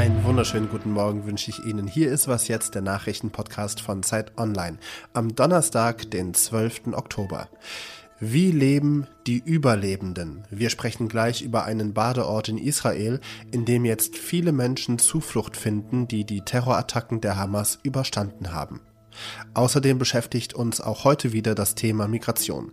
[0.00, 1.86] Einen wunderschönen guten Morgen wünsche ich Ihnen.
[1.86, 4.78] Hier ist was jetzt, der Nachrichtenpodcast von Zeit Online.
[5.12, 6.94] Am Donnerstag, den 12.
[6.94, 7.50] Oktober.
[8.18, 10.44] Wie leben die Überlebenden?
[10.48, 13.20] Wir sprechen gleich über einen Badeort in Israel,
[13.52, 18.80] in dem jetzt viele Menschen Zuflucht finden, die die Terrorattacken der Hamas überstanden haben.
[19.52, 22.72] Außerdem beschäftigt uns auch heute wieder das Thema Migration.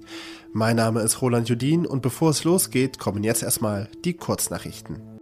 [0.54, 5.17] Mein Name ist Roland Judin und bevor es losgeht, kommen jetzt erstmal die Kurznachrichten.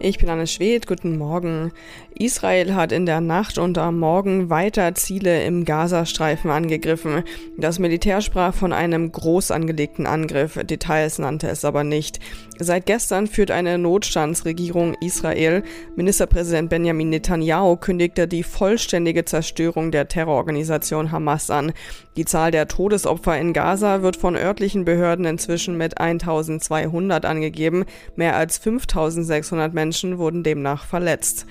[0.00, 1.72] Ich bin Anne Schwed, guten Morgen.
[2.14, 7.24] Israel hat in der Nacht und am Morgen weiter Ziele im Gazastreifen angegriffen.
[7.56, 12.20] Das Militär sprach von einem groß angelegten Angriff, Details nannte es aber nicht.
[12.60, 15.62] Seit gestern führt eine Notstandsregierung Israel.
[15.94, 21.72] Ministerpräsident Benjamin Netanyahu kündigte die vollständige Zerstörung der Terrororganisation Hamas an.
[22.16, 27.84] Die Zahl der Todesopfer in Gaza wird von örtlichen Behörden inzwischen mit 1200 angegeben.
[28.16, 31.46] Mehr als 5600 Menschen wurden demnach verletzt.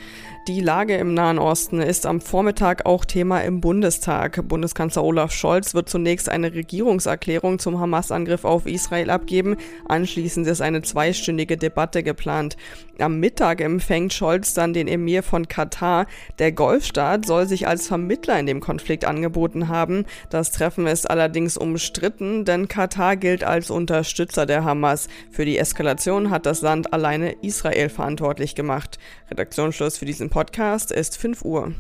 [0.48, 4.48] Die Lage im Nahen Osten ist am Vormittag auch Thema im Bundestag.
[4.48, 9.58] Bundeskanzler Olaf Scholz wird zunächst eine Regierungserklärung zum Hamas-Angriff auf Israel abgeben.
[9.90, 12.58] Anschließend ist eine zweistündige Debatte geplant.
[12.98, 16.08] Am Mittag empfängt Scholz dann den Emir von Katar.
[16.40, 20.06] Der Golfstaat soll sich als Vermittler in dem Konflikt angeboten haben.
[20.32, 25.08] Das Treffen ist allerdings umstritten, denn Katar gilt als Unterstützer der Hamas.
[25.30, 28.98] Für die Eskalation hat das Land alleine Israel verantwortlich gemacht.
[29.30, 31.74] Redaktionsschluss für diesen Podcast ist 5 Uhr.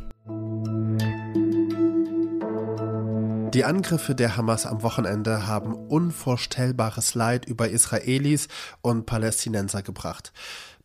[3.53, 8.49] Die Angriffe der Hamas am Wochenende haben unvorstellbares Leid über Israelis
[8.81, 10.33] und Palästinenser gebracht.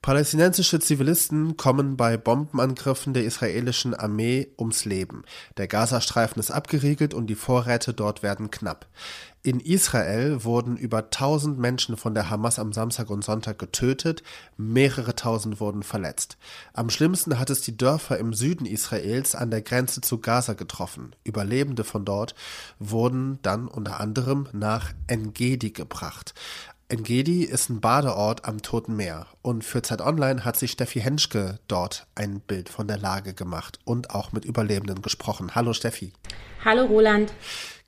[0.03, 5.23] Palästinensische Zivilisten kommen bei Bombenangriffen der israelischen Armee ums Leben.
[5.59, 8.89] Der Gazastreifen ist abgeriegelt und die Vorräte dort werden knapp.
[9.45, 14.23] In Israel wurden über 1000 Menschen von der Hamas am Samstag und Sonntag getötet,
[14.57, 16.37] mehrere tausend wurden verletzt.
[16.75, 21.17] Am schlimmsten hat es die Dörfer im Süden Israels an der Grenze zu Gaza getroffen.
[21.25, 22.37] Überlebende von dort
[22.79, 26.35] wurden dann unter anderem nach Engedi gebracht.
[26.93, 31.59] Engedi ist ein Badeort am Toten Meer und für Zeit Online hat sich Steffi Henschke
[31.67, 35.55] dort ein Bild von der Lage gemacht und auch mit Überlebenden gesprochen.
[35.55, 36.13] Hallo Steffi.
[36.63, 37.33] Hallo Roland.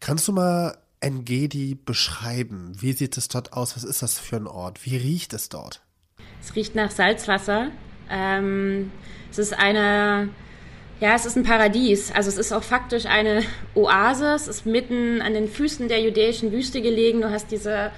[0.01, 2.73] Kannst du mal Engedi beschreiben?
[2.81, 3.77] Wie sieht es dort aus?
[3.77, 4.87] Was ist das für ein Ort?
[4.87, 5.83] Wie riecht es dort?
[6.41, 7.73] Es riecht nach Salzwasser.
[8.09, 8.91] Ähm,
[9.31, 10.31] es ist eine,
[11.01, 12.11] ja, es ist ein Paradies.
[12.11, 13.43] Also es ist auch faktisch eine
[13.75, 14.33] Oase.
[14.33, 17.21] Es ist mitten an den Füßen der judäischen Wüste gelegen.
[17.21, 17.91] Du hast diese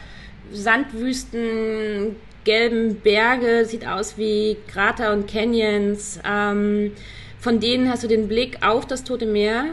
[0.52, 6.20] Sandwüsten, gelben Berge, sieht aus wie Krater und Canyons.
[6.24, 6.92] Ähm,
[7.38, 9.66] von denen hast du den Blick auf das Tote Meer.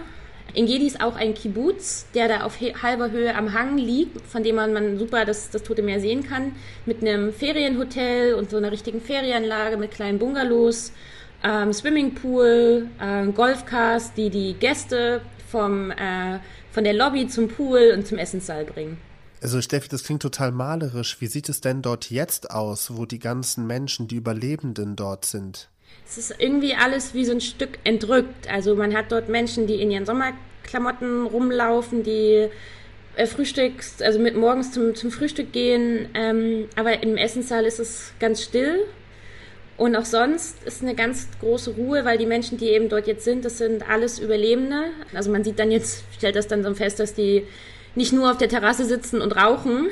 [0.56, 4.56] Engedi ist auch ein Kibbutz, der da auf halber Höhe am Hang liegt, von dem
[4.56, 6.54] man, man super das, das Tote Meer sehen kann,
[6.86, 10.92] mit einem Ferienhotel und so einer richtigen Ferienanlage mit kleinen Bungalows,
[11.44, 16.40] ähm, Swimmingpool, äh, Golfcars, die die Gäste vom, äh,
[16.72, 18.98] von der Lobby zum Pool und zum Essenssaal bringen.
[19.44, 21.18] Also Steffi, das klingt total malerisch.
[21.20, 25.68] Wie sieht es denn dort jetzt aus, wo die ganzen Menschen, die Überlebenden dort sind?
[26.08, 28.50] Es ist irgendwie alles wie so ein Stück entrückt.
[28.50, 32.48] Also man hat dort Menschen, die in ihren Sommerklamotten rumlaufen, die
[33.18, 36.08] äh, frühstücks, also mit morgens zum, zum Frühstück gehen.
[36.14, 38.80] Ähm, aber im Essenssaal ist es ganz still.
[39.76, 43.26] Und auch sonst ist eine ganz große Ruhe, weil die Menschen, die eben dort jetzt
[43.26, 44.86] sind, das sind alles Überlebende.
[45.14, 47.46] Also man sieht dann jetzt, stellt das dann so fest, dass die
[47.96, 49.88] nicht nur auf der Terrasse sitzen und rauchen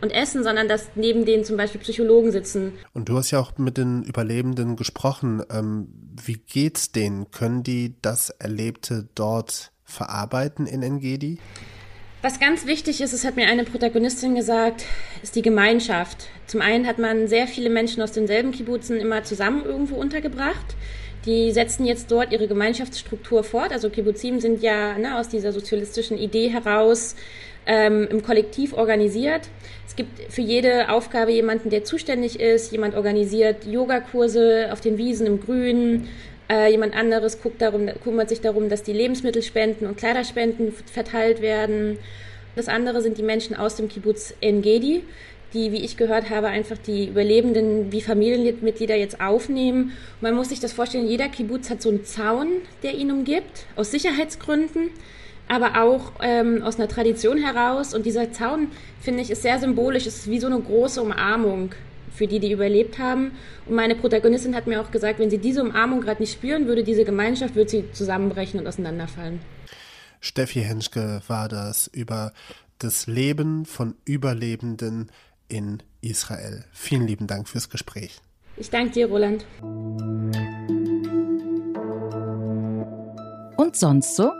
[0.00, 2.72] und essen, sondern dass neben denen zum Beispiel Psychologen sitzen.
[2.94, 5.42] Und du hast ja auch mit den Überlebenden gesprochen.
[5.50, 5.88] Ähm,
[6.24, 7.30] wie geht's denen?
[7.30, 11.38] Können die das Erlebte dort verarbeiten in Engedi?
[12.22, 14.84] Was ganz wichtig ist, es hat mir eine Protagonistin gesagt,
[15.22, 16.28] ist die Gemeinschaft.
[16.46, 20.76] Zum einen hat man sehr viele Menschen aus denselben Kibbutzen immer zusammen irgendwo untergebracht.
[21.26, 23.72] Die setzen jetzt dort ihre Gemeinschaftsstruktur fort.
[23.72, 27.14] Also Kibbutzim sind ja ne, aus dieser sozialistischen Idee heraus
[27.66, 29.48] ähm, im Kollektiv organisiert.
[29.86, 32.72] Es gibt für jede Aufgabe jemanden, der zuständig ist.
[32.72, 36.08] Jemand organisiert Yogakurse auf den Wiesen im Grün.
[36.48, 41.98] Äh, jemand anderes darum, kümmert sich darum, dass die Lebensmittelspenden und Kleiderspenden verteilt werden.
[42.56, 45.04] Das andere sind die Menschen aus dem Kibbutz Engedi,
[45.52, 49.92] die, wie ich gehört habe, einfach die Überlebenden wie Familienmitglieder jetzt aufnehmen.
[50.20, 52.48] Man muss sich das vorstellen, jeder Kibbutz hat so einen Zaun,
[52.82, 54.90] der ihn umgibt, aus Sicherheitsgründen,
[55.48, 57.94] aber auch ähm, aus einer Tradition heraus.
[57.94, 58.68] Und dieser Zaun,
[59.00, 60.06] finde ich, ist sehr symbolisch.
[60.06, 61.74] Es ist wie so eine große Umarmung
[62.12, 63.32] für die, die überlebt haben.
[63.66, 66.84] Und meine Protagonistin hat mir auch gesagt, wenn sie diese Umarmung gerade nicht spüren würde,
[66.84, 69.40] diese Gemeinschaft, würde sie zusammenbrechen und auseinanderfallen.
[70.20, 72.32] Steffi Henschke war das über
[72.78, 75.10] das Leben von Überlebenden
[75.50, 76.64] in Israel.
[76.72, 78.20] Vielen lieben Dank fürs Gespräch.
[78.56, 79.44] Ich danke dir, Roland.
[83.56, 84.32] Und sonst so?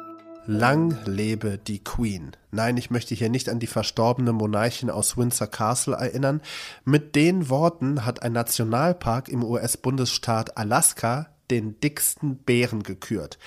[0.47, 2.33] Lang lebe die Queen.
[2.51, 6.41] Nein, ich möchte hier nicht an die verstorbene Monarchin aus Windsor Castle erinnern.
[6.85, 13.39] Mit den Worten hat ein Nationalpark im US-Bundesstaat Alaska den dicksten Bären gekürt.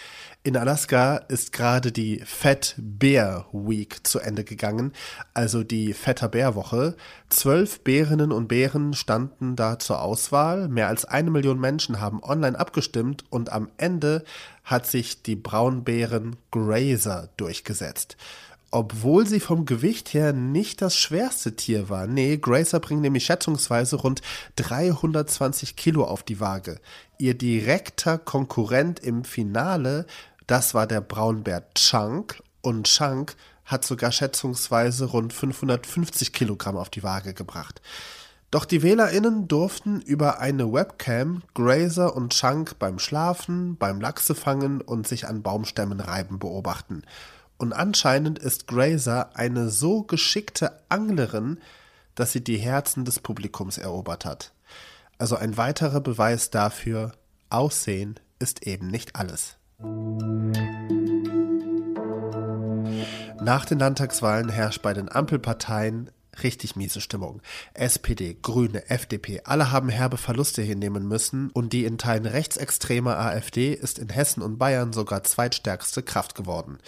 [0.44, 4.92] In Alaska ist gerade die Fat Bear Week zu Ende gegangen,
[5.34, 6.96] also die Fetter Bär Woche.
[7.30, 10.68] Zwölf Bärinnen und Bären standen da zur Auswahl.
[10.68, 14.24] Mehr als eine Million Menschen haben online abgestimmt und am Ende
[14.64, 18.18] hat sich die Braunbären Grazer durchgesetzt
[18.74, 22.08] obwohl sie vom Gewicht her nicht das schwerste Tier war.
[22.08, 24.24] Nee, Gracer bringt nämlich schätzungsweise rund
[24.56, 26.80] 320 Kilo auf die Waage.
[27.20, 30.08] Ihr direkter Konkurrent im Finale,
[30.48, 37.04] das war der Braunbär Chunk und Chunk hat sogar schätzungsweise rund 550 Kilogramm auf die
[37.04, 37.80] Waage gebracht.
[38.50, 45.08] Doch die WählerInnen durften über eine Webcam Grazer und Chunk beim Schlafen, beim Lachsefangen und
[45.08, 47.04] sich an Baumstämmen reiben beobachten.
[47.64, 51.62] Und anscheinend ist Grazer eine so geschickte Anglerin,
[52.14, 54.52] dass sie die Herzen des Publikums erobert hat.
[55.18, 57.14] Also ein weiterer Beweis dafür,
[57.50, 59.56] Aussehen ist eben nicht alles.
[63.42, 66.12] Nach den Landtagswahlen herrscht bei den Ampelparteien
[66.42, 67.42] richtig miese Stimmung.
[67.74, 73.74] SPD, Grüne, FDP, alle haben herbe Verluste hinnehmen müssen und die in Teilen rechtsextreme AfD
[73.74, 76.80] ist in Hessen und Bayern sogar zweitstärkste Kraft geworden.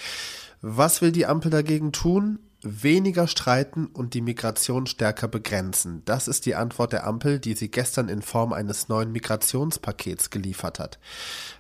[0.68, 2.40] Was will die Ampel dagegen tun?
[2.66, 6.02] Weniger streiten und die Migration stärker begrenzen.
[6.06, 10.80] Das ist die Antwort der Ampel, die sie gestern in Form eines neuen Migrationspakets geliefert
[10.80, 10.98] hat.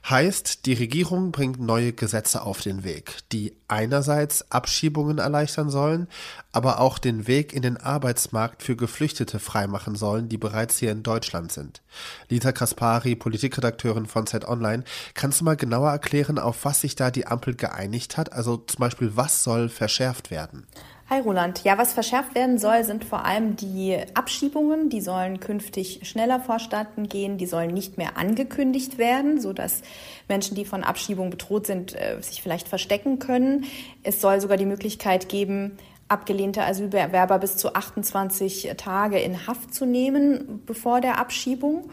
[0.09, 6.07] Heißt, die Regierung bringt neue Gesetze auf den Weg, die einerseits Abschiebungen erleichtern sollen,
[6.51, 11.03] aber auch den Weg in den Arbeitsmarkt für Geflüchtete freimachen sollen, die bereits hier in
[11.03, 11.81] Deutschland sind.
[12.29, 17.11] Lisa Kaspari, Politikredakteurin von Zeit Online, kannst du mal genauer erklären, auf was sich da
[17.11, 18.33] die Ampel geeinigt hat?
[18.33, 20.65] Also zum Beispiel, was soll verschärft werden?
[21.07, 21.63] Hi Roland.
[21.63, 24.89] Ja, was verschärft werden soll, sind vor allem die Abschiebungen.
[24.89, 27.37] Die sollen künftig schneller vorstatten gehen.
[27.37, 29.83] Die sollen nicht mehr angekündigt werden, sodass
[30.27, 33.65] Menschen, die von Abschiebung bedroht sind, äh, sich vielleicht verstecken können.
[34.01, 39.85] Es soll sogar die Möglichkeit geben, abgelehnte Asylbewerber bis zu 28 Tage in Haft zu
[39.85, 41.87] nehmen bevor der Abschiebung.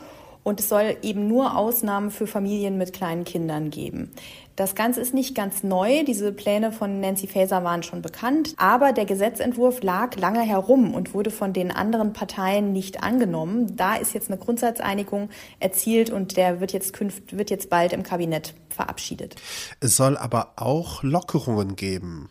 [0.45, 4.11] Und es soll eben nur Ausnahmen für Familien mit kleinen Kindern geben.
[4.57, 6.05] Das Ganze ist nicht ganz neu.
[6.05, 8.55] Diese Pläne von Nancy Faeser waren schon bekannt.
[8.59, 13.77] Aber der Gesetzentwurf lag lange herum und wurde von den anderen Parteien nicht angenommen.
[13.77, 18.03] Da ist jetzt eine Grundsatzeinigung erzielt und der wird jetzt, künft, wird jetzt bald im
[18.03, 19.37] Kabinett verabschiedet.
[19.81, 22.29] Es soll aber auch Lockerungen geben.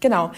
[0.00, 0.30] Genau.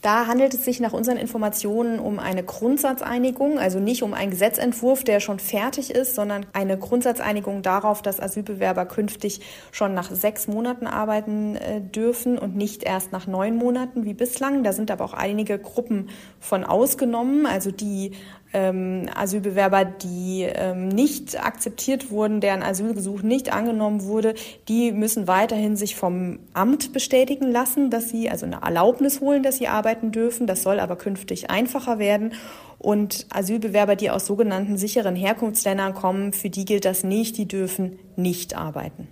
[0.00, 5.02] Da handelt es sich nach unseren Informationen um eine Grundsatzeinigung, also nicht um einen Gesetzentwurf,
[5.02, 9.40] der schon fertig ist, sondern eine Grundsatzeinigung darauf, dass Asylbewerber künftig
[9.72, 14.62] schon nach sechs Monaten arbeiten äh, dürfen und nicht erst nach neun Monaten wie bislang.
[14.62, 18.12] Da sind aber auch einige Gruppen von ausgenommen, also die
[18.52, 24.34] ähm, Asylbewerber, die ähm, nicht akzeptiert wurden, deren Asylgesuch nicht angenommen wurde,
[24.68, 29.56] die müssen weiterhin sich vom Amt bestätigen lassen, dass sie also eine Erlaubnis holen, dass
[29.58, 30.46] sie arbeiten dürfen.
[30.46, 32.34] Das soll aber künftig einfacher werden.
[32.78, 37.98] Und Asylbewerber, die aus sogenannten sicheren Herkunftsländern kommen, für die gilt das nicht, die dürfen
[38.16, 39.08] nicht arbeiten.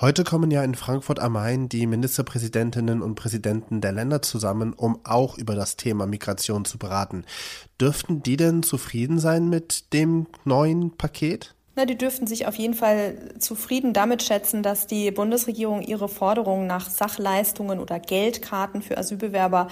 [0.00, 4.98] Heute kommen ja in Frankfurt am Main die Ministerpräsidentinnen und Präsidenten der Länder zusammen, um
[5.04, 7.24] auch über das Thema Migration zu beraten.
[7.80, 11.54] Dürften die denn zufrieden sein mit dem neuen Paket?
[11.76, 16.66] Na, die dürften sich auf jeden Fall zufrieden damit schätzen, dass die Bundesregierung ihre Forderungen
[16.66, 19.68] nach Sachleistungen oder Geldkarten für Asylbewerber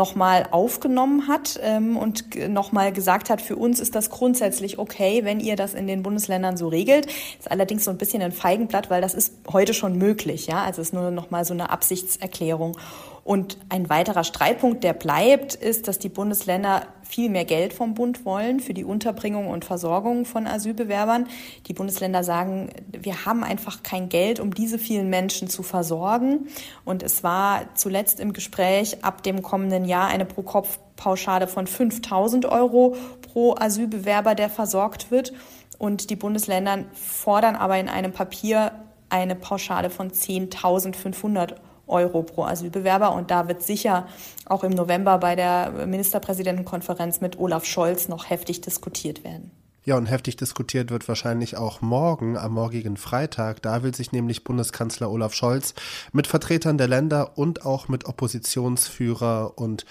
[0.00, 5.40] nochmal aufgenommen hat ähm, und nochmal gesagt hat, für uns ist das grundsätzlich okay, wenn
[5.40, 7.04] ihr das in den Bundesländern so regelt.
[7.38, 10.46] Ist allerdings so ein bisschen ein Feigenblatt, weil das ist heute schon möglich.
[10.46, 12.78] Ja, also es ist nur nochmal so eine Absichtserklärung.
[13.24, 18.24] Und ein weiterer Streitpunkt, der bleibt, ist, dass die Bundesländer viel mehr Geld vom Bund
[18.24, 21.26] wollen für die Unterbringung und Versorgung von Asylbewerbern.
[21.66, 26.48] Die Bundesländer sagen, wir haben einfach kein Geld, um diese vielen Menschen zu versorgen.
[26.84, 32.96] Und es war zuletzt im Gespräch ab dem kommenden Jahr eine Pro-Kopf-Pauschale von 5000 Euro
[33.32, 35.32] pro Asylbewerber, der versorgt wird.
[35.78, 38.72] Und die Bundesländer fordern aber in einem Papier
[39.08, 41.69] eine Pauschale von 10.500 Euro.
[41.90, 43.12] Euro pro Asylbewerber.
[43.12, 44.06] Und da wird sicher
[44.46, 49.50] auch im November bei der Ministerpräsidentenkonferenz mit Olaf Scholz noch heftig diskutiert werden.
[49.82, 53.62] Ja, und heftig diskutiert wird wahrscheinlich auch morgen, am morgigen Freitag.
[53.62, 55.74] Da will sich nämlich Bundeskanzler Olaf Scholz
[56.12, 59.86] mit Vertretern der Länder und auch mit Oppositionsführer und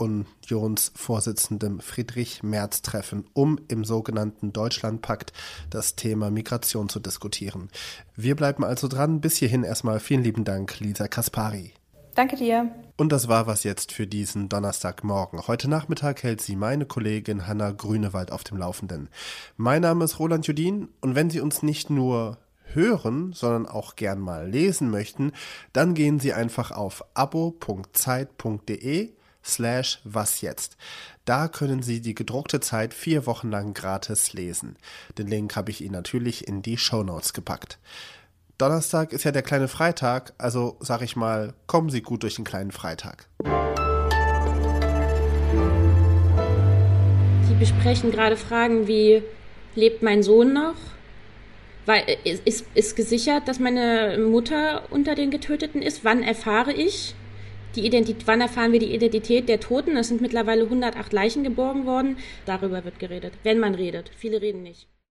[0.00, 5.32] Unionsvorsitzendem Friedrich Merz treffen, um im sogenannten Deutschlandpakt
[5.68, 7.68] das Thema Migration zu diskutieren.
[8.16, 9.20] Wir bleiben also dran.
[9.20, 11.74] Bis hierhin erstmal vielen lieben Dank, Lisa Kaspari.
[12.14, 12.70] Danke dir.
[12.96, 15.46] Und das war was jetzt für diesen Donnerstagmorgen.
[15.46, 19.10] Heute Nachmittag hält sie meine Kollegin Hanna Grünewald auf dem Laufenden.
[19.56, 22.38] Mein Name ist Roland Judin und wenn Sie uns nicht nur
[22.72, 25.32] hören, sondern auch gern mal lesen möchten,
[25.72, 29.12] dann gehen Sie einfach auf abo.zeit.de
[29.44, 30.76] slash was jetzt.
[31.24, 34.76] Da können Sie die gedruckte Zeit vier Wochen lang gratis lesen.
[35.18, 37.78] Den Link habe ich Ihnen natürlich in die Show Notes gepackt.
[38.58, 42.44] Donnerstag ist ja der kleine Freitag, also sag ich mal, kommen Sie gut durch den
[42.44, 43.26] kleinen Freitag.
[47.48, 49.22] Sie besprechen gerade Fragen wie,
[49.74, 50.76] lebt mein Sohn noch?
[51.86, 56.04] Weil, äh, ist, ist gesichert, dass meine Mutter unter den Getöteten ist?
[56.04, 57.14] Wann erfahre ich?
[57.76, 59.96] Die Identität, wann erfahren wir die Identität der Toten?
[59.96, 62.16] Es sind mittlerweile 108 Leichen geborgen worden.
[62.44, 64.10] Darüber wird geredet, wenn man redet.
[64.16, 64.88] Viele reden nicht.